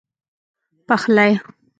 [0.87, 1.27] پخلی